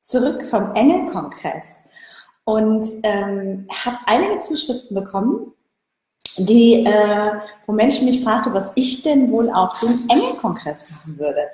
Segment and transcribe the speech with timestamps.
[0.00, 1.80] zurück vom Engelkongress
[2.44, 5.52] und ähm, habe einige Zuschriften bekommen,
[6.36, 7.32] die, äh,
[7.66, 11.46] wo Menschen mich fragten, was ich denn wohl auf dem Engelkongress machen würde.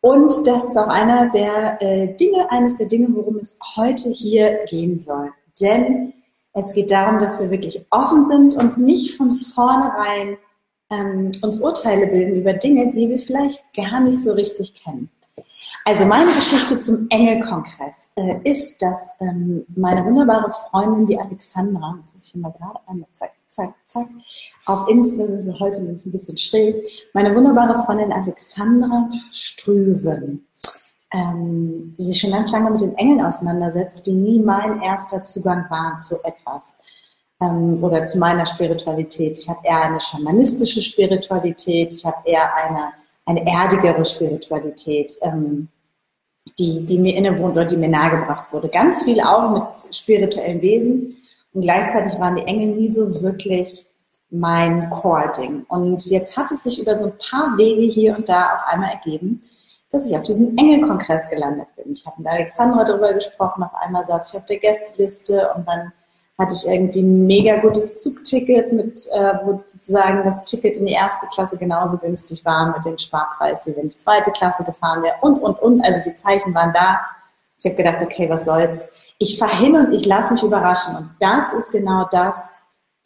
[0.00, 4.64] Und das ist auch einer der äh, Dinge, eines der Dinge, worum es heute hier
[4.66, 5.32] gehen soll.
[5.60, 6.14] Denn
[6.52, 10.38] es geht darum, dass wir wirklich offen sind und nicht von vornherein
[10.90, 15.10] ähm, uns Urteile bilden über Dinge, die wir vielleicht gar nicht so richtig kennen.
[15.84, 22.14] Also meine Geschichte zum Engelkongress äh, ist, dass ähm, meine wunderbare Freundin, die Alexandra, jetzt
[22.14, 24.08] muss ich mal gerade einmal zack, zack, zack,
[24.66, 25.24] auf Insta
[25.58, 26.76] heute nämlich ein bisschen schräg,
[27.12, 30.46] meine wunderbare Freundin Alexandra Strüven,
[31.12, 35.66] ähm, die sich schon ganz lange mit den Engeln auseinandersetzt, die nie mein erster Zugang
[35.68, 36.76] waren zu etwas
[37.42, 39.38] ähm, oder zu meiner Spiritualität.
[39.38, 45.68] Ich habe eher eine schamanistische Spiritualität, ich habe eher eine eine erdigere Spiritualität, ähm,
[46.58, 48.68] die, die mir innewohnt oder die mir nahegebracht wurde.
[48.68, 51.16] Ganz viel auch mit spirituellen Wesen
[51.52, 53.86] und gleichzeitig waren die Engel nie so wirklich
[54.30, 55.64] mein Core-Ding.
[55.68, 58.90] Und jetzt hat es sich über so ein paar Wege hier und da auf einmal
[58.90, 59.40] ergeben,
[59.90, 61.92] dass ich auf diesem Engelkongress gelandet bin.
[61.92, 65.92] Ich habe mit Alexandra darüber gesprochen, auf einmal saß ich auf der Gästeliste und dann
[66.40, 70.94] hatte ich irgendwie ein mega gutes Zugticket, mit, äh, wo sozusagen das Ticket in die
[70.94, 75.16] erste Klasse genauso günstig war mit dem Sparpreis, wie wenn ich zweite Klasse gefahren wäre
[75.20, 75.82] und, und, und.
[75.82, 77.00] Also die Zeichen waren da.
[77.58, 78.82] Ich habe gedacht, okay, was soll's.
[79.18, 80.96] Ich fahre hin und ich lasse mich überraschen.
[80.96, 82.52] Und das ist genau das,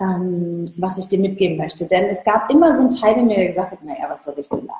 [0.01, 1.87] ähm, was ich dir mitgeben möchte.
[1.87, 4.35] Denn es gab immer so einen Teil in mir, der gesagt hat, naja, was soll
[4.39, 4.75] ich denn da?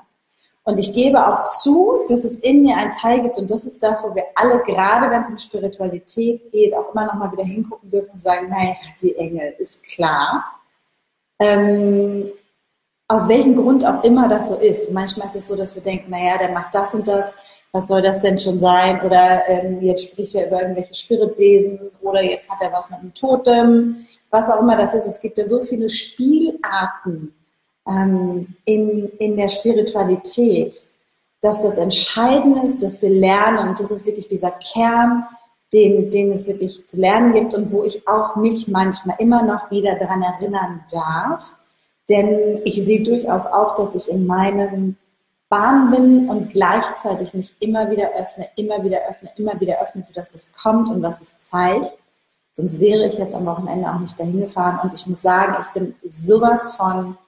[0.67, 3.83] Und ich gebe auch zu, dass es in mir einen Teil gibt und das ist
[3.83, 7.45] das, wo wir alle, gerade wenn es um Spiritualität geht, auch immer noch mal wieder
[7.45, 10.43] hingucken dürfen und sagen, naja, die Engel, ist klar.
[11.39, 12.31] Ähm,
[13.09, 14.91] aus welchem Grund auch immer das so ist.
[14.91, 17.37] Manchmal ist es so, dass wir denken, naja, der macht das und das,
[17.71, 19.03] was soll das denn schon sein?
[19.03, 23.13] Oder ähm, jetzt spricht er über irgendwelche Spiritwesen oder jetzt hat er was mit einem
[23.13, 25.07] Totem, was auch immer das ist.
[25.07, 27.35] Es gibt ja so viele Spielarten
[27.89, 30.75] ähm, in, in der Spiritualität,
[31.41, 35.25] dass das Entscheidende ist, dass wir lernen und das ist wirklich dieser Kern,
[35.73, 39.71] den, den es wirklich zu lernen gibt und wo ich auch mich manchmal immer noch
[39.71, 41.55] wieder daran erinnern darf.
[42.09, 44.97] Denn ich sehe durchaus auch, dass ich in meinen
[45.49, 50.13] Bahn bin und gleichzeitig mich immer wieder öffne, immer wieder öffne, immer wieder öffne für
[50.13, 51.95] das, was kommt und was sich zeigt.
[52.53, 54.79] Sonst wäre ich jetzt am Wochenende auch nicht dahin gefahren.
[54.83, 57.19] Und ich muss sagen, ich bin sowas von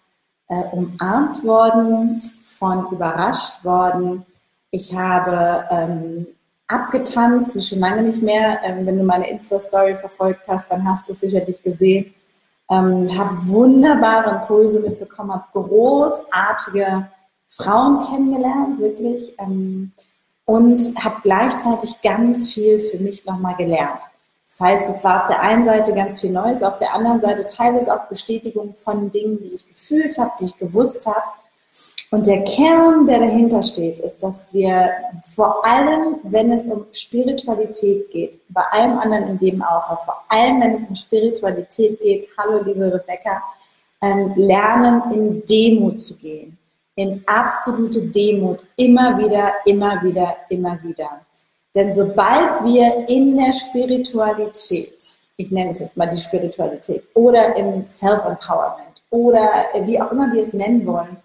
[0.48, 2.20] äh, umarmt worden,
[2.58, 4.24] von überrascht worden.
[4.70, 6.26] Ich habe ähm,
[6.68, 8.60] abgetanzt, wie schon lange nicht mehr.
[8.64, 12.14] Ähm, wenn du meine Insta-Story verfolgt hast, dann hast du es sicherlich gesehen.
[12.70, 17.08] Ähm, habe wunderbare Impulse mitbekommen, habe großartige
[17.48, 19.34] Frauen kennengelernt, wirklich.
[19.38, 19.92] Ähm,
[20.44, 24.00] und habe gleichzeitig ganz viel für mich nochmal gelernt.
[24.46, 27.46] Das heißt, es war auf der einen Seite ganz viel Neues, auf der anderen Seite
[27.46, 31.24] teilweise auch Bestätigung von Dingen, die ich gefühlt habe, die ich gewusst habe.
[32.12, 34.88] Und der Kern, der dahinter steht, ist, dass wir
[35.34, 40.24] vor allem, wenn es um Spiritualität geht, bei allem anderen im Leben auch, aber vor
[40.28, 43.42] allem, wenn es um Spiritualität geht, hallo liebe Rebecca,
[44.00, 46.56] ähm, lernen, in Demut zu gehen.
[46.94, 48.64] In absolute Demut.
[48.76, 51.26] Immer wieder, immer wieder, immer wieder.
[51.76, 54.96] Denn sobald wir in der Spiritualität,
[55.36, 60.40] ich nenne es jetzt mal die Spiritualität, oder im Self-Empowerment oder wie auch immer wir
[60.42, 61.18] es nennen wollen,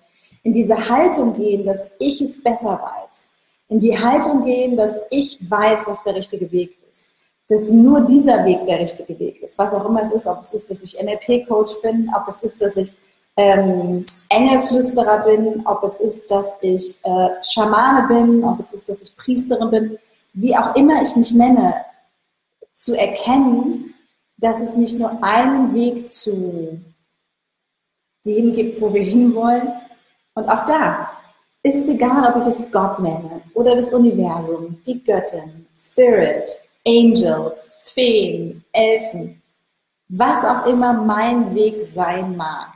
[0.44, 3.30] in diese Haltung gehen, dass ich es besser weiß,
[3.70, 7.08] in die Haltung gehen, dass ich weiß, was der richtige Weg ist,
[7.48, 10.54] dass nur dieser Weg der richtige Weg ist, was auch immer es ist, ob es
[10.54, 12.98] ist, dass ich NLP-Coach bin, ob es ist, dass ich
[13.38, 19.02] ähm, Engelflüsterer bin, ob es ist, dass ich äh, Schamane bin, ob es ist, dass
[19.02, 19.98] ich Priesterin bin,
[20.34, 21.86] wie auch immer ich mich nenne,
[22.74, 23.94] zu erkennen,
[24.38, 26.80] dass es nicht nur einen Weg zu
[28.26, 29.70] dem gibt, wo wir hinwollen.
[30.34, 31.12] Und auch da
[31.64, 36.50] ist es egal, ob ich es Gott nenne oder das Universum, die Göttin, Spirit,
[36.88, 39.42] Angels, Feen, Elfen,
[40.10, 42.70] was auch immer mein Weg sein mag.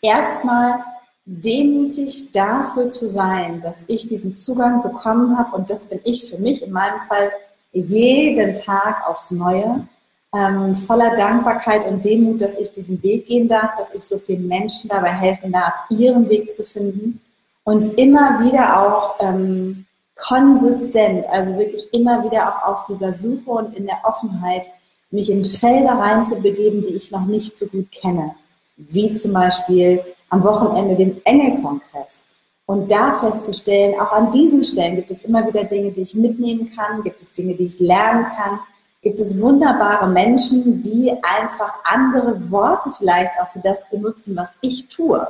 [0.00, 0.84] Erstmal
[1.26, 5.56] demütig dafür zu sein, dass ich diesen Zugang bekommen habe.
[5.56, 7.32] Und das bin ich für mich in meinem Fall
[7.72, 9.86] jeden Tag aufs Neue,
[10.32, 14.46] ähm, voller Dankbarkeit und Demut, dass ich diesen Weg gehen darf, dass ich so vielen
[14.46, 17.20] Menschen dabei helfen darf, ihren Weg zu finden.
[17.64, 19.84] Und immer wieder auch ähm,
[20.14, 24.70] konsistent, also wirklich immer wieder auch auf dieser Suche und in der Offenheit,
[25.10, 28.34] mich in Felder reinzubegeben, die ich noch nicht so gut kenne,
[28.76, 32.24] wie zum Beispiel am Wochenende dem Engelkongress.
[32.66, 36.70] Und da festzustellen, auch an diesen Stellen gibt es immer wieder Dinge, die ich mitnehmen
[36.74, 38.58] kann, gibt es Dinge, die ich lernen kann,
[39.02, 44.88] gibt es wunderbare Menschen, die einfach andere Worte vielleicht auch für das benutzen, was ich
[44.88, 45.24] tue.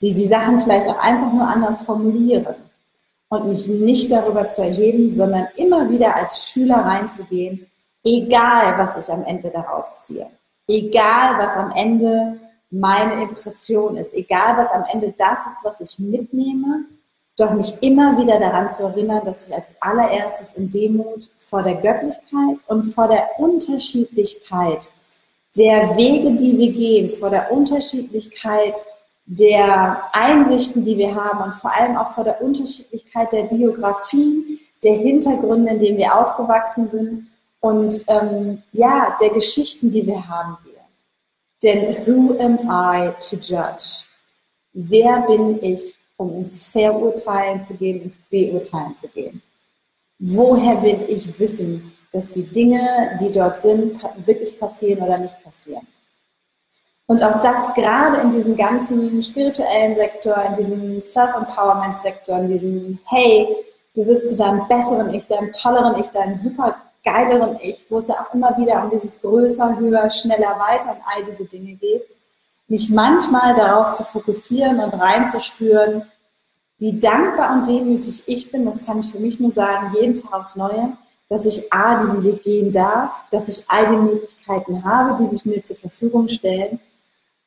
[0.00, 2.56] Die die Sachen vielleicht auch einfach nur anders formulieren.
[3.28, 7.66] Und mich nicht darüber zu erheben, sondern immer wieder als Schüler reinzugehen,
[8.02, 10.26] egal was ich am Ende daraus ziehe.
[10.66, 15.98] Egal was am Ende meine Impression ist, egal was am Ende das ist, was ich
[15.98, 16.84] mitnehme,
[17.38, 21.76] doch mich immer wieder daran zu erinnern, dass ich als allererstes in Demut vor der
[21.76, 24.92] Göttlichkeit und vor der Unterschiedlichkeit
[25.56, 28.84] der Wege, die wir gehen, vor der Unterschiedlichkeit
[29.26, 34.94] der Einsichten, die wir haben und vor allem auch vor der Unterschiedlichkeit der Biografien, der
[34.94, 37.24] Hintergründe, in denen wir aufgewachsen sind
[37.60, 40.56] und ähm, ja, der Geschichten, die wir haben.
[41.62, 44.04] Denn who am I to judge?
[44.72, 49.42] Wer bin ich, um ins Verurteilen zu gehen, ins Beurteilen zu gehen?
[50.18, 55.86] Woher will ich wissen, dass die Dinge, die dort sind, wirklich passieren oder nicht passieren?
[57.06, 63.48] Und auch das gerade in diesem ganzen spirituellen Sektor, in diesem Self-Empowerment-Sektor, in diesem Hey,
[63.94, 68.08] du wirst zu deinem besseren Ich, deinem tolleren Ich, deinem super geileren Ich, wo es
[68.08, 72.04] ja auch immer wieder um dieses größer, höher, schneller, weiter und all diese Dinge geht,
[72.68, 76.04] mich manchmal darauf zu fokussieren und reinzuspüren,
[76.78, 80.32] wie dankbar und demütig ich bin, das kann ich für mich nur sagen, jeden Tag
[80.32, 80.96] aufs Neue,
[81.28, 85.44] dass ich A, diesen Weg gehen darf, dass ich all die Möglichkeiten habe, die sich
[85.44, 86.78] mir zur Verfügung stellen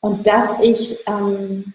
[0.02, 1.74] und dass ich, ähm,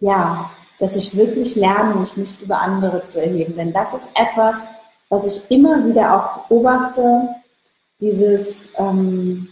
[0.00, 3.56] ja, dass ich wirklich lerne, mich nicht über andere zu erheben.
[3.56, 4.58] Denn das ist etwas,
[5.08, 7.28] was ich immer wieder auch beobachte,
[8.00, 9.48] dieses, ähm,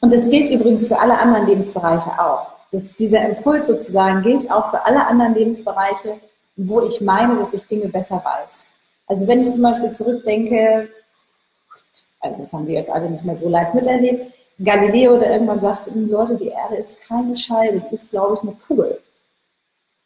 [0.00, 2.46] und das gilt übrigens für alle anderen Lebensbereiche auch.
[2.70, 6.20] Das, dieser Impuls sozusagen gilt auch für alle anderen Lebensbereiche,
[6.56, 8.66] wo ich meine, dass ich Dinge besser weiß.
[9.06, 10.88] Also wenn ich zum Beispiel zurückdenke,
[12.20, 14.28] also das haben wir jetzt alle nicht mehr so live miterlebt,
[14.62, 18.56] Galileo, der irgendwann sagte, Leute, die Erde ist keine Scheibe, die ist, glaube ich, eine
[18.66, 19.00] Kugel.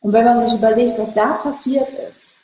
[0.01, 2.35] Und wenn man sich überlegt, was da passiert ist,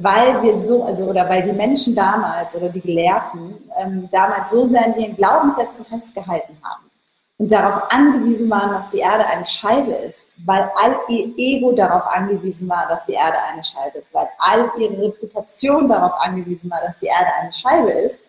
[0.00, 4.64] weil wir so, also oder weil die Menschen damals oder die Gelehrten ähm, damals so
[4.64, 6.90] sehr an ihren Glaubenssätzen festgehalten haben
[7.36, 12.06] und darauf angewiesen waren, dass die Erde eine Scheibe ist, weil all ihr Ego darauf
[12.06, 16.80] angewiesen war, dass die Erde eine Scheibe ist, weil all ihre Reputation darauf angewiesen war,
[16.80, 18.22] dass die Erde eine Scheibe ist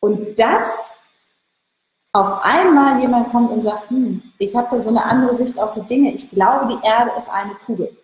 [0.00, 0.94] und das
[2.12, 5.74] auf einmal jemand kommt und sagt, hm, ich habe da so eine andere Sicht auf
[5.74, 7.96] die Dinge, ich glaube, die Erde ist eine Kugel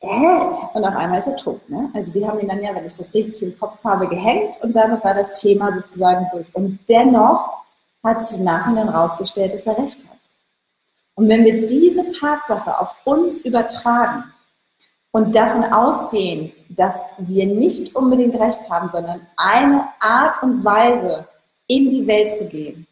[0.00, 1.68] und auf einmal ist er tot.
[1.68, 1.90] Ne?
[1.92, 4.72] Also die haben ihn dann ja, wenn ich das richtig im Kopf habe, gehängt und
[4.72, 6.46] damit war das Thema sozusagen durch.
[6.54, 7.64] Und dennoch
[8.04, 10.18] hat sich im Nachhinein herausgestellt, dass er recht hat.
[11.16, 14.24] Und wenn wir diese Tatsache auf uns übertragen
[15.10, 21.26] und davon ausgehen, dass wir nicht unbedingt recht haben, sondern eine Art und Weise
[21.66, 22.86] in die Welt zu gehen.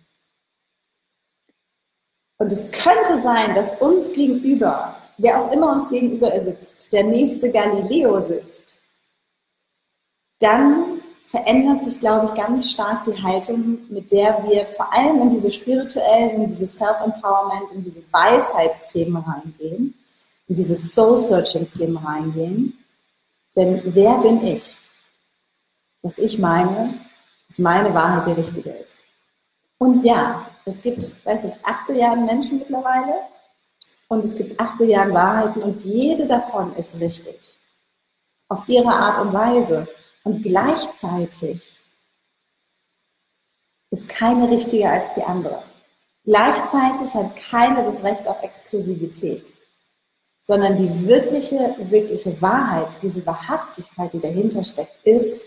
[2.38, 7.50] Und es könnte sein, dass uns gegenüber wer auch immer uns gegenüber sitzt, der nächste
[7.50, 8.80] Galileo sitzt,
[10.40, 15.30] dann verändert sich, glaube ich, ganz stark die Haltung, mit der wir vor allem in
[15.30, 19.94] diese spirituellen, in diese Self-Empowerment, in diese Weisheitsthemen reingehen,
[20.46, 22.78] in diese Soul-Searching-Themen reingehen.
[23.56, 24.78] Denn wer bin ich?
[26.02, 27.00] Dass ich meine,
[27.48, 28.96] dass meine Wahrheit die richtige ist.
[29.78, 33.14] Und ja, es gibt, weiß ich, acht Milliarden Menschen mittlerweile,
[34.08, 37.54] und es gibt acht Milliarden Wahrheiten und jede davon ist richtig.
[38.48, 39.88] Auf ihre Art und Weise.
[40.22, 41.76] Und gleichzeitig
[43.90, 45.62] ist keine richtiger als die andere.
[46.24, 49.52] Gleichzeitig hat keine das Recht auf Exklusivität,
[50.42, 55.46] sondern die wirkliche, wirkliche Wahrheit, diese Wahrhaftigkeit, die dahinter steckt, ist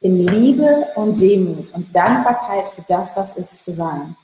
[0.00, 4.16] in Liebe und Demut und Dankbarkeit für das, was ist, zu sein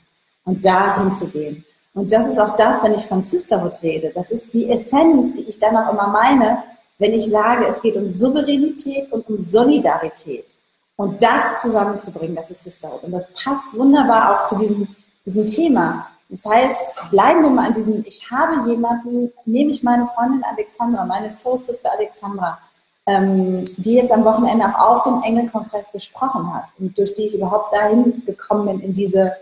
[0.43, 1.65] und dahin zu gehen.
[1.93, 4.11] Und das ist auch das, wenn ich von Sisterhood rede.
[4.13, 6.63] Das ist die Essenz, die ich dann auch immer meine,
[6.97, 10.55] wenn ich sage, es geht um Souveränität und um Solidarität.
[10.95, 13.03] Und das zusammenzubringen, das ist Sisterhood.
[13.03, 14.87] Und das passt wunderbar auch zu diesem,
[15.25, 16.07] diesem Thema.
[16.29, 21.03] Das heißt, bleiben wir mal an diesem, ich habe jemanden, nehme ich meine Freundin Alexandra,
[21.03, 22.57] meine Soul Sister Alexandra,
[23.05, 27.33] ähm, die jetzt am Wochenende auch auf dem Engelkongress gesprochen hat und durch die ich
[27.33, 29.33] überhaupt dahin gekommen bin, in, diese,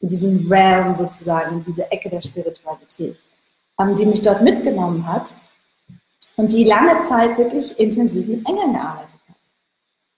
[0.00, 3.16] in diesen Realm sozusagen, in diese Ecke der Spiritualität,
[3.78, 5.34] ähm, die mich dort mitgenommen hat
[6.36, 9.36] und die lange Zeit wirklich intensiv mit Engeln gearbeitet hat.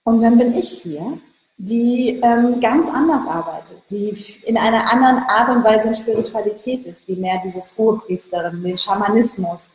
[0.05, 1.19] Und dann bin ich hier,
[1.57, 7.07] die ähm, ganz anders arbeitet, die in einer anderen Art und Weise in Spiritualität ist,
[7.07, 9.69] die mehr dieses Hohepriesterin, den Schamanismus,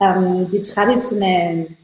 [0.00, 1.76] ähm, die traditionellen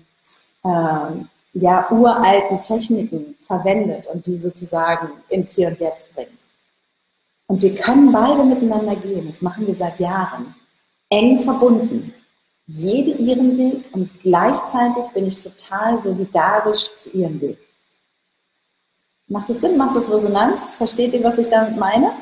[0.64, 1.10] äh,
[1.54, 6.37] ja, uralten Techniken verwendet und die sozusagen ins Hier und Jetzt bringt.
[7.48, 10.54] Und wir können beide miteinander gehen, das machen wir seit Jahren,
[11.08, 12.14] eng verbunden.
[12.66, 17.58] Jede ihren Weg und gleichzeitig bin ich total solidarisch zu ihrem Weg.
[19.26, 19.78] Macht das Sinn?
[19.78, 20.70] Macht das Resonanz?
[20.72, 22.12] Versteht ihr, was ich damit meine?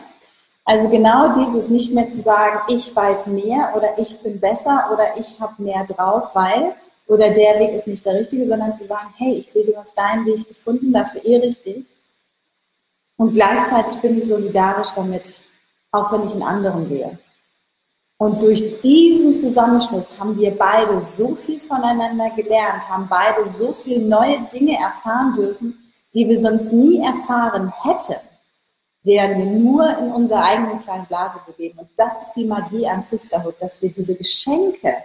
[0.64, 5.18] Also genau dieses nicht mehr zu sagen, ich weiß mehr oder ich bin besser oder
[5.18, 6.74] ich habe mehr drauf, weil
[7.08, 9.96] oder der Weg ist nicht der richtige, sondern zu sagen, hey, ich sehe, du hast
[9.96, 11.86] deinen Weg gefunden, dafür ehre ich dich.
[13.16, 15.40] Und gleichzeitig bin ich solidarisch damit,
[15.90, 17.18] auch wenn ich einen anderen gehe.
[18.18, 24.00] Und durch diesen Zusammenschluss haben wir beide so viel voneinander gelernt, haben beide so viele
[24.00, 25.78] neue Dinge erfahren dürfen,
[26.14, 28.20] die wir sonst nie erfahren hätten,
[29.02, 31.78] wären wir nur in unserer eigenen kleinen Blase begeben.
[31.78, 34.96] Und das ist die Magie an Sisterhood, dass wir diese Geschenke,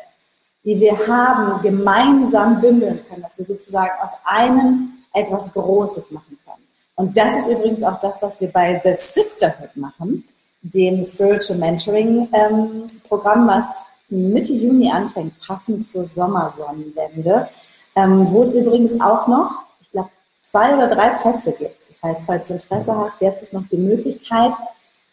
[0.64, 6.61] die wir haben, gemeinsam bündeln können, dass wir sozusagen aus einem etwas Großes machen können.
[7.02, 10.24] Und das ist übrigens auch das, was wir bei The Sisterhood machen,
[10.62, 17.50] dem Spiritual Mentoring ähm, Programm, was Mitte Juni anfängt, passend zur Sommersonnenwende,
[17.96, 21.80] ähm, wo es übrigens auch noch, ich glaube, zwei oder drei Plätze gibt.
[21.80, 24.52] Das heißt, falls du Interesse hast, jetzt ist noch die Möglichkeit,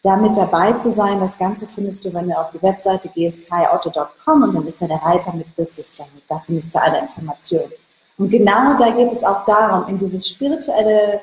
[0.02, 1.18] da mit dabei zu sein.
[1.20, 5.02] Das Ganze findest du, wenn du auf die Webseite gehst, und dann ist ja der
[5.02, 6.24] Reiter mit Business damit.
[6.28, 7.72] Da findest du alle Informationen.
[8.18, 11.22] Und genau da geht es auch darum, in dieses spirituelle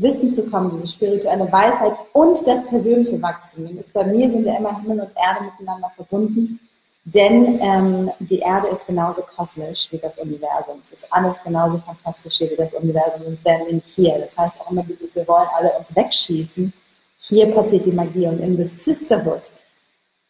[0.00, 3.66] Wissen zu kommen, diese spirituelle Weisheit und das persönliche Wachstum.
[3.66, 6.60] Denn ist bei mir sind ja immer Himmel und Erde miteinander verbunden,
[7.04, 10.80] denn ähm, die Erde ist genauso kosmisch wie das Universum.
[10.82, 14.18] Es ist alles genauso fantastisch wie das Universum, sonst wären wir nicht hier.
[14.18, 16.72] Das heißt auch immer dieses, wir wollen alle uns wegschießen
[17.20, 18.26] hier passiert die Magie.
[18.26, 19.50] Und in The Sisterhood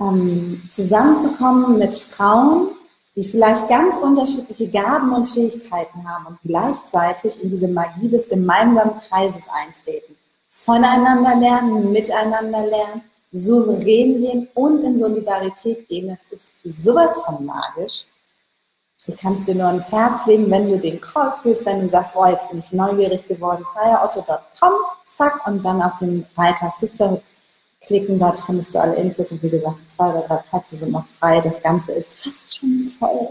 [0.01, 2.71] ähm, zusammenzukommen mit Frauen,
[3.17, 9.01] die vielleicht ganz unterschiedliche Gaben und Fähigkeiten haben und gleichzeitig in diese Magie des gemeinsamen
[9.01, 10.17] Kreises eintreten.
[10.53, 13.03] Voneinander lernen, miteinander lernen,
[13.33, 16.09] souverän gehen und in Solidarität gehen.
[16.09, 18.07] Das ist sowas von magisch.
[19.07, 21.89] Ich kann es dir nur ans Herz legen, wenn du den Call fühlst, wenn du
[21.89, 24.73] sagst, oh, jetzt bin ich neugierig geworden, fireauto.com,
[25.07, 27.23] zack, und dann auf den Reiter Sisterhood
[27.81, 31.07] klicken, dort findest du alle Infos und wie gesagt, zwei oder drei Plätze sind noch
[31.19, 31.41] frei.
[31.41, 33.29] Das Ganze ist fast schon voll.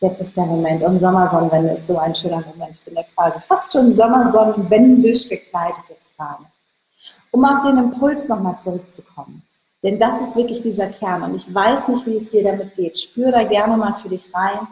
[0.00, 0.82] Jetzt ist der Moment.
[0.82, 2.76] Und Sommersonnenwende ist so ein schöner Moment.
[2.76, 6.44] Ich bin ja quasi fast schon sommersonnenwendisch gekleidet jetzt gerade.
[7.30, 9.42] Um auf den Impuls nochmal zurückzukommen.
[9.82, 11.22] Denn das ist wirklich dieser Kern.
[11.22, 12.98] Und ich weiß nicht, wie es dir damit geht.
[12.98, 14.66] Spür da gerne mal für dich rein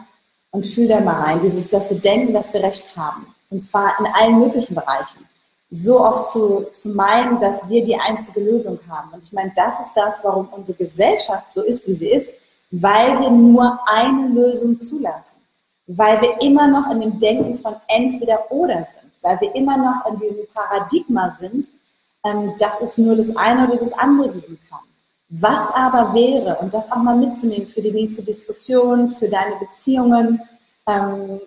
[0.51, 3.27] und fühl da mal rein, dieses, dass wir denken, dass wir Recht haben.
[3.49, 5.28] Und zwar in allen möglichen Bereichen.
[5.71, 9.11] So oft zu, zu meinen, dass wir die einzige Lösung haben.
[9.13, 12.33] Und ich meine, das ist das, warum unsere Gesellschaft so ist, wie sie ist,
[12.71, 15.35] weil wir nur eine Lösung zulassen.
[15.87, 19.11] Weil wir immer noch in dem Denken von entweder oder sind.
[19.21, 21.71] Weil wir immer noch in diesem Paradigma sind,
[22.23, 24.79] ähm, dass es nur das eine oder das andere geben kann.
[25.29, 30.41] Was aber wäre, und das auch mal mitzunehmen für die nächste Diskussion, für deine Beziehungen,
[30.87, 31.39] ähm,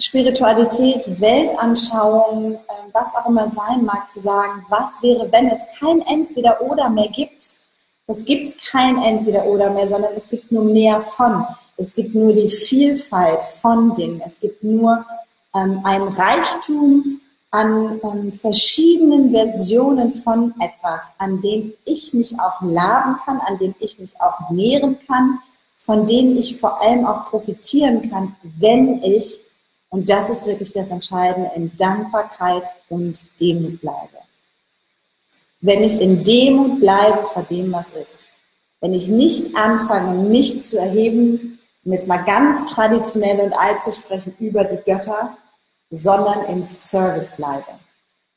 [0.00, 2.58] Spiritualität, Weltanschauung, äh,
[2.92, 7.44] was auch immer sein mag, zu sagen, was wäre, wenn es kein Entweder-Oder mehr gibt.
[8.06, 11.46] Es gibt kein Entweder-Oder mehr, sondern es gibt nur mehr von.
[11.76, 14.20] Es gibt nur die Vielfalt von Dingen.
[14.24, 15.04] Es gibt nur
[15.54, 23.16] ähm, ein Reichtum an ähm, verschiedenen Versionen von etwas, an dem ich mich auch laben
[23.24, 25.38] kann, an dem ich mich auch nähren kann,
[25.78, 29.40] von dem ich vor allem auch profitieren kann, wenn ich,
[29.90, 34.18] und das ist wirklich das Entscheidende, in Dankbarkeit und Demut bleibe.
[35.60, 38.26] Wenn ich in Demut bleibe vor dem, was ist.
[38.80, 43.92] Wenn ich nicht anfange, mich zu erheben, um jetzt mal ganz traditionell und alt zu
[43.92, 45.36] sprechen, über die Götter,
[45.90, 47.66] sondern im Service bleibe.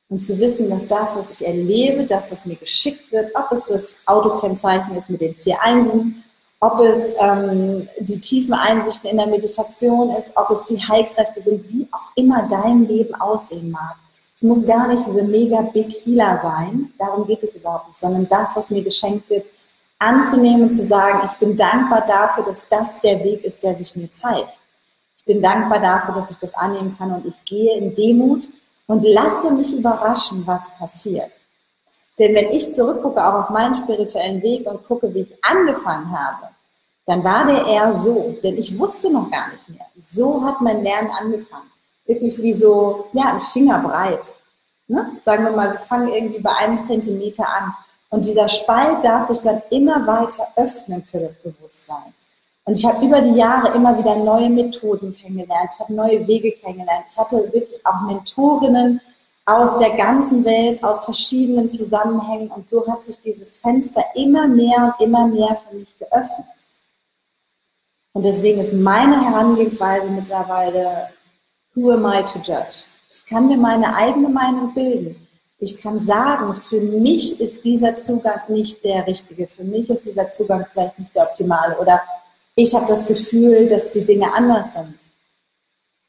[0.10, 3.66] Und zu wissen, dass das, was ich erlebe, das, was mir geschickt wird, ob es
[3.66, 6.23] das Autokennzeichen ist mit den vier Einsen,
[6.64, 11.70] ob es ähm, die tiefen Einsichten in der Meditation ist, ob es die Heilkräfte sind,
[11.70, 13.98] wie auch immer dein Leben aussehen mag.
[14.38, 18.30] Ich muss gar nicht the mega big healer sein, darum geht es überhaupt nicht, sondern
[18.30, 19.46] das, was mir geschenkt wird,
[20.00, 23.94] anzunehmen und zu sagen, ich bin dankbar dafür, dass das der Weg ist, der sich
[23.98, 24.58] mir zeigt.
[25.18, 28.48] Ich bin dankbar dafür, dass ich das annehmen kann und ich gehe in Demut
[28.88, 31.32] und lasse mich überraschen, was passiert.
[32.18, 36.53] Denn wenn ich zurückgucke auch auf meinen spirituellen Weg und gucke, wie ich angefangen habe,
[37.06, 39.86] dann war der eher so, denn ich wusste noch gar nicht mehr.
[40.00, 41.70] So hat mein Lernen angefangen.
[42.06, 44.34] Wirklich wie so, ja, ein Finger breit.
[44.88, 45.18] Ne?
[45.24, 47.74] Sagen wir mal, wir fangen irgendwie bei einem Zentimeter an.
[48.10, 52.14] Und dieser Spalt darf sich dann immer weiter öffnen für das Bewusstsein.
[52.66, 55.72] Und ich habe über die Jahre immer wieder neue Methoden kennengelernt.
[55.74, 57.06] Ich habe neue Wege kennengelernt.
[57.10, 59.02] Ich hatte wirklich auch Mentorinnen
[59.46, 62.50] aus der ganzen Welt, aus verschiedenen Zusammenhängen.
[62.50, 66.46] Und so hat sich dieses Fenster immer mehr und immer mehr für mich geöffnet.
[68.14, 71.10] Und deswegen ist meine Herangehensweise mittlerweile,
[71.74, 72.86] who am I to judge?
[73.12, 75.28] Ich kann mir meine eigene Meinung bilden.
[75.58, 79.48] Ich kann sagen, für mich ist dieser Zugang nicht der richtige.
[79.48, 81.78] Für mich ist dieser Zugang vielleicht nicht der optimale.
[81.80, 82.02] Oder
[82.56, 84.96] ich habe das Gefühl, dass die Dinge anders sind.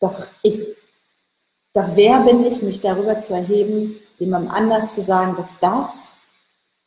[0.00, 0.60] Doch ich,
[1.72, 6.08] doch wer bin ich, mich darüber zu erheben, jemandem anders zu sagen, dass das,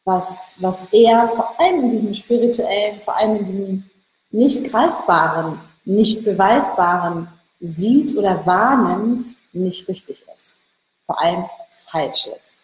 [0.04, 3.90] was, was er vor allem in diesem spirituellen, vor allem in diesem
[4.38, 7.28] nicht greifbaren, nicht beweisbaren
[7.60, 10.56] sieht oder wahrnimmt, nicht richtig ist.
[11.08, 12.56] Vor allem falsch ist.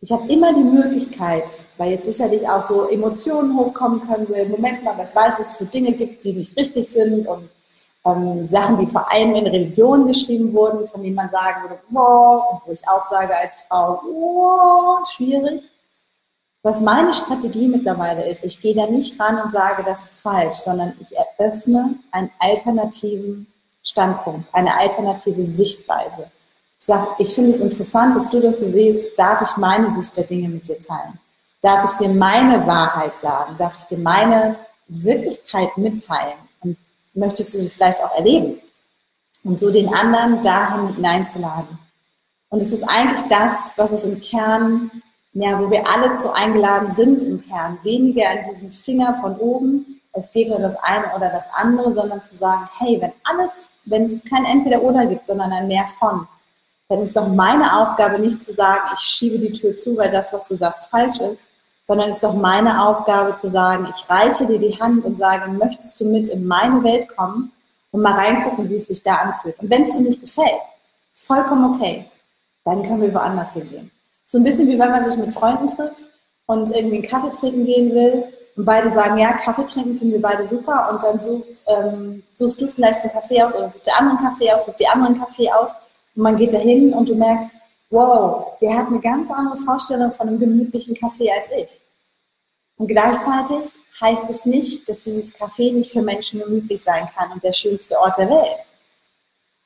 [0.00, 4.52] Ich habe immer die Möglichkeit, weil jetzt sicherlich auch so Emotionen hochkommen können, so im
[4.52, 7.50] Moment mal, ich weiß, dass es so Dinge gibt, die nicht richtig sind und
[8.04, 12.52] ähm, Sachen, die vor allem in Religionen geschrieben wurden, von denen man sagen würde, wow,
[12.52, 15.64] und wo ich auch sage als Frau, wow, schwierig.
[16.68, 20.58] Was meine Strategie mittlerweile ist, ich gehe da nicht ran und sage, das ist falsch,
[20.58, 23.46] sondern ich eröffne einen alternativen
[23.82, 26.30] Standpunkt, eine alternative Sichtweise.
[26.78, 30.14] Ich sage, ich finde es interessant, dass du das so siehst, darf ich meine Sicht
[30.14, 31.18] der Dinge mit dir teilen?
[31.62, 33.56] Darf ich dir meine Wahrheit sagen?
[33.58, 34.56] Darf ich dir meine
[34.88, 36.36] Wirklichkeit mitteilen?
[36.60, 36.76] Und
[37.14, 38.60] möchtest du sie vielleicht auch erleben?
[39.42, 41.78] Und so den anderen dahin hineinzuladen.
[42.50, 44.90] Und es ist eigentlich das, was es im Kern
[45.40, 47.78] ja, wo wir alle zu eingeladen sind im Kern.
[47.82, 52.20] Weniger an diesen Finger von oben, es geht nur das eine oder das andere, sondern
[52.22, 56.26] zu sagen, hey, wenn alles, wenn es kein Entweder-Oder gibt, sondern ein Mehr von,
[56.88, 60.32] dann ist doch meine Aufgabe nicht zu sagen, ich schiebe die Tür zu, weil das,
[60.32, 61.50] was du sagst, falsch ist,
[61.86, 66.00] sondern ist doch meine Aufgabe zu sagen, ich reiche dir die Hand und sage, möchtest
[66.00, 67.52] du mit in meine Welt kommen
[67.92, 69.58] und mal reingucken, wie es sich da anfühlt.
[69.60, 70.62] Und wenn es dir nicht gefällt,
[71.14, 72.10] vollkommen okay,
[72.64, 73.90] dann können wir woanders hingehen.
[74.30, 75.96] So ein bisschen wie wenn man sich mit Freunden trifft
[76.44, 78.24] und irgendwie einen Kaffee trinken gehen will
[78.56, 82.60] und beide sagen, ja, Kaffee trinken finden wir beide super und dann sucht, ähm, suchst
[82.60, 85.50] du vielleicht einen Kaffee aus oder suchst der anderen Kaffee aus, suchst die anderen Kaffee
[85.50, 85.70] aus
[86.14, 87.56] und man geht dahin und du merkst,
[87.88, 91.80] wow, der hat eine ganz andere Vorstellung von einem gemütlichen Kaffee als ich.
[92.76, 97.42] Und gleichzeitig heißt es nicht, dass dieses Kaffee nicht für Menschen gemütlich sein kann und
[97.42, 98.60] der schönste Ort der Welt.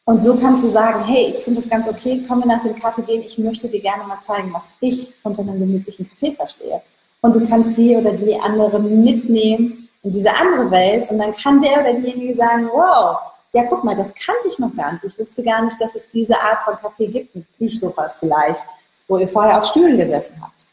[0.04, 2.74] Und so kannst du sagen, hey, ich finde das ganz okay, komm wir nach dem
[2.74, 6.82] Kaffee gehen, ich möchte dir gerne mal zeigen, was ich unter einem gemütlichen Kaffee verstehe.
[7.20, 11.62] Und du kannst die oder die andere mitnehmen in diese andere Welt und dann kann
[11.62, 13.18] der oder diejenige sagen, wow,
[13.52, 15.04] ja guck mal, das kannte ich noch gar nicht.
[15.04, 18.64] Ich wusste gar nicht, dass es diese Art von Kaffee gibt, mit Plüschsofas vielleicht,
[19.06, 20.66] wo ihr vorher auf Stühlen gesessen habt.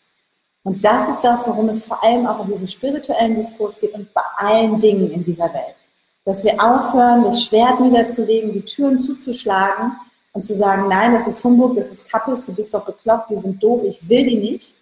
[0.64, 4.12] Und das ist das, worum es vor allem auch in diesem spirituellen Diskurs geht und
[4.12, 5.86] bei allen Dingen in dieser Welt
[6.26, 9.96] dass wir aufhören, das Schwert niederzulegen, die Türen zuzuschlagen
[10.34, 13.38] und zu sagen, nein, das ist Humbug, das ist Kappes, du bist doch bekloppt, die
[13.38, 14.76] sind doof, ich will die nicht,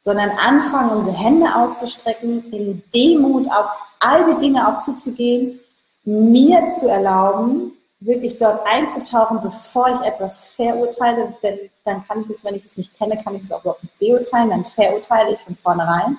[0.00, 5.60] sondern anfangen, unsere Hände auszustrecken, in Demut auf all die Dinge auch zuzugehen,
[6.04, 12.44] mir zu erlauben, wirklich dort einzutauchen, bevor ich etwas verurteile, denn dann kann ich es,
[12.44, 15.40] wenn ich es nicht kenne, kann ich es auch überhaupt nicht beurteilen, dann verurteile ich
[15.40, 16.18] von vornherein.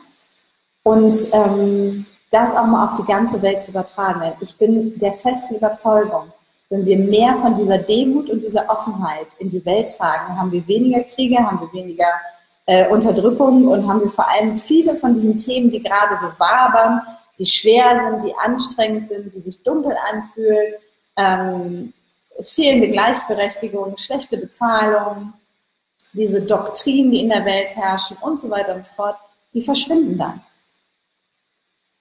[0.83, 4.21] Und ähm, das auch mal auf die ganze Welt zu übertragen.
[4.21, 6.31] Denn ich bin der festen Überzeugung,
[6.69, 10.67] wenn wir mehr von dieser Demut und dieser Offenheit in die Welt tragen, haben wir
[10.67, 12.07] weniger Kriege, haben wir weniger
[12.65, 17.01] äh, Unterdrückung und haben wir vor allem viele von diesen Themen, die gerade so wabern,
[17.37, 20.73] die schwer sind, die anstrengend sind, die sich dunkel anfühlen,
[21.17, 21.93] ähm,
[22.41, 25.33] fehlende Gleichberechtigung, schlechte Bezahlung,
[26.13, 29.17] diese Doktrinen, die in der Welt herrschen und so weiter und so fort,
[29.53, 30.41] die verschwinden dann.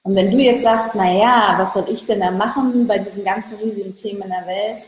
[0.05, 3.25] Und wenn du jetzt sagst, na ja, was soll ich denn da machen bei diesen
[3.25, 4.83] ganzen riesigen Themen in der Welt,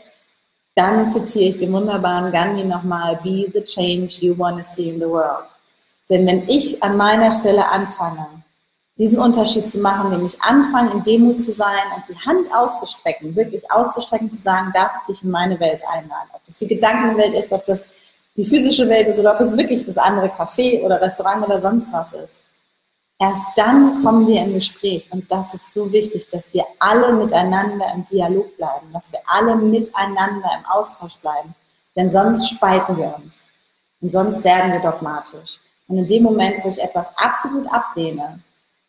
[0.75, 4.99] dann zitiere ich den wunderbaren Gandhi nochmal, be the change you want to see in
[4.99, 5.45] the world.
[6.09, 8.27] Denn wenn ich an meiner Stelle anfange,
[8.97, 13.69] diesen Unterschied zu machen, nämlich anfangen, in Demut zu sein und die Hand auszustrecken, wirklich
[13.71, 16.29] auszustrecken, zu sagen, darf ich dich in meine Welt einladen.
[16.33, 17.89] Ob das die Gedankenwelt ist, ob das
[18.35, 21.91] die physische Welt ist oder ob es wirklich das andere Café oder Restaurant oder sonst
[21.93, 22.41] was ist
[23.17, 25.07] Erst dann kommen wir in Gespräch.
[25.11, 29.55] Und das ist so wichtig, dass wir alle miteinander im Dialog bleiben, dass wir alle
[29.55, 31.55] miteinander im Austausch bleiben,
[31.95, 33.45] denn sonst spalten wir uns.
[34.01, 35.59] Und sonst werden wir dogmatisch.
[35.87, 38.39] Und in dem Moment, wo ich etwas absolut ablehne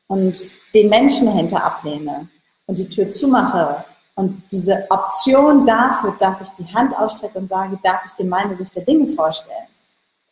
[0.08, 0.38] und
[0.74, 2.28] den Menschen dahinter ablehne
[2.66, 3.84] und die Tür zumache
[4.16, 8.54] und diese Option dafür, dass ich die Hand ausstrecke und sage, darf ich dir meine
[8.54, 9.68] Sicht der Dinge vorstellen,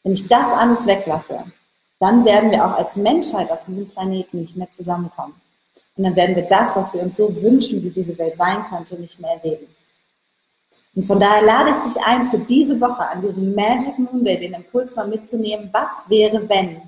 [0.03, 1.45] wenn ich das alles weglasse,
[2.05, 5.41] dann werden wir auch als Menschheit auf diesem Planeten nicht mehr zusammenkommen.
[5.97, 8.97] Und dann werden wir das, was wir uns so wünschen, wie diese Welt sein könnte,
[8.97, 9.67] nicht mehr erleben.
[10.95, 14.39] Und von daher lade ich dich ein, für diese Woche an diesem Magic Moon Day
[14.39, 16.83] den Impuls mal mitzunehmen, was wäre, wenn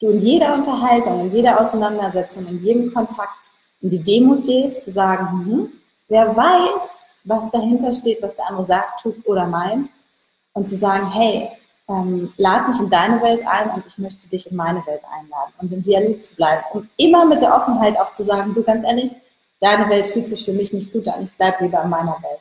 [0.00, 4.90] du in jeder Unterhaltung, in jeder Auseinandersetzung, in jedem Kontakt in die Demut gehst, zu
[4.90, 5.72] sagen, hm,
[6.08, 9.92] wer weiß, was dahinter steht, was der andere sagt, tut oder meint,
[10.52, 11.52] und zu sagen, hey,
[11.88, 15.52] ähm, lad mich in deine Welt ein und ich möchte dich in meine Welt einladen
[15.60, 16.62] und im Dialog zu bleiben.
[16.72, 19.12] Und immer mit der Offenheit auch zu sagen, du ganz ehrlich,
[19.60, 22.40] deine Welt fühlt sich für mich nicht gut an, ich bleibe lieber in meiner Welt.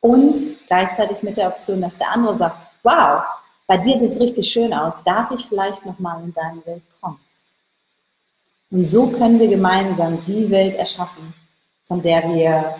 [0.00, 3.22] Und gleichzeitig mit der Option, dass der andere sagt, wow,
[3.66, 7.20] bei dir sieht es richtig schön aus, darf ich vielleicht nochmal in deine Welt kommen?
[8.70, 11.34] Und so können wir gemeinsam die Welt erschaffen,
[11.84, 12.76] von der wir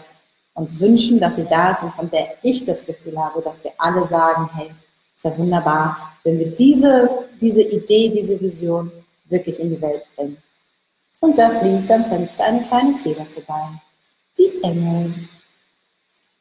[0.55, 3.73] uns wünschen, dass sie da ist und von der ich das Gefühl habe, dass wir
[3.79, 4.71] alle sagen, hey,
[5.17, 7.09] ist ja wunderbar, wenn wir diese,
[7.41, 8.93] diese Idee, diese Vision
[9.25, 10.37] wirklich in die Welt bringen.
[11.21, 13.81] Und da fliegt am Fenster eine kleine Feder vorbei.
[14.39, 15.15] Die Engel.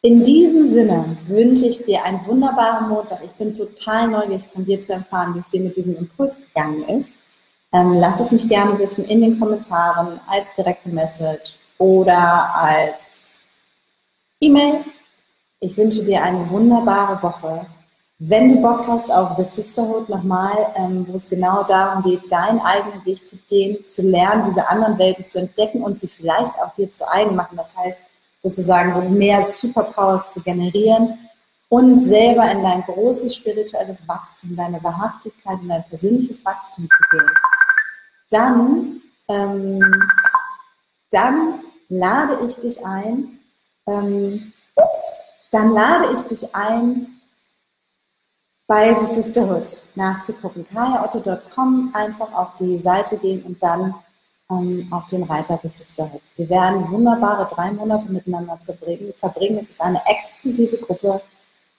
[0.02, 3.24] In diesem Sinne wünsche ich dir einen wunderbaren Montag.
[3.24, 6.88] Ich bin total neugierig von dir zu erfahren, wie es dir mit diesem Impuls gegangen
[6.90, 7.16] ist.
[7.72, 13.42] Ähm, lass es mich gerne wissen in den Kommentaren, als direkte Message oder als
[14.40, 14.84] E-Mail.
[15.60, 17.66] Ich wünsche dir eine wunderbare Woche.
[18.18, 22.62] Wenn du Bock hast auf The Sisterhood nochmal, ähm, wo es genau darum geht, deinen
[22.62, 26.74] eigenen Weg zu gehen, zu lernen, diese anderen Welten zu entdecken und sie vielleicht auch
[26.76, 28.00] dir zu eigen machen, das heißt
[28.42, 31.18] sozusagen so mehr Superpowers zu generieren
[31.68, 37.32] und selber in dein großes spirituelles Wachstum, deine Wahrhaftigkeit in dein persönliches Wachstum zu gehen,
[38.30, 39.84] dann, ähm,
[41.12, 43.40] dann lade ich dich ein,
[43.88, 45.20] ähm, ups,
[45.52, 47.15] dann lade ich dich ein,
[48.68, 50.66] bei The Sisterhood nachzugucken.
[50.74, 53.94] kajaotto.com einfach auf die Seite gehen und dann
[54.50, 56.22] ähm, auf den Reiter The Sisterhood.
[56.36, 59.58] Wir werden wunderbare drei Monate miteinander verbringen.
[59.60, 61.22] Es ist eine exklusive Gruppe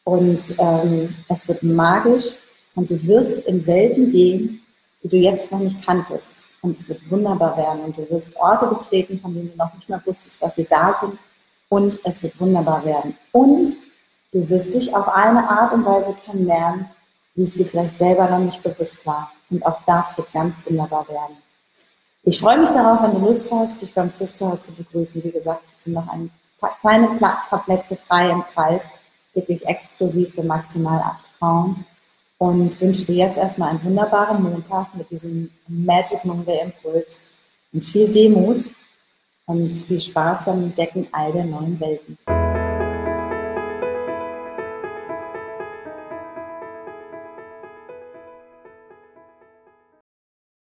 [0.05, 2.39] und ähm, es wird magisch
[2.75, 4.63] und du wirst in Welten gehen,
[5.03, 6.49] die du jetzt noch nicht kanntest.
[6.63, 9.89] Und es wird wunderbar werden und du wirst Orte betreten, von denen du noch nicht
[9.89, 11.21] mal wusstest, dass sie da sind.
[11.69, 13.17] Und es wird wunderbar werden.
[13.33, 13.77] Und
[14.33, 16.91] Du wirst dich auf eine Art und Weise kennenlernen,
[17.35, 19.31] wie es dir vielleicht selber noch nicht bewusst war.
[19.51, 21.37] Und auch das wird ganz wunderbar werden.
[22.25, 25.23] Ich freue mich darauf, wenn du Lust hast, dich beim Sisterhood zu begrüßen.
[25.23, 28.85] Wie gesagt, es sind noch ein paar kleine paar Plätze frei im Kreis,
[29.33, 31.87] wirklich exklusiv für maximal acht Frauen.
[32.39, 37.23] Und wünsche dir jetzt erstmal einen wunderbaren Montag mit diesem Magic Monday Impuls
[37.73, 38.75] und viel Demut
[39.47, 42.19] und viel Spaß beim Entdecken all der neuen Welten.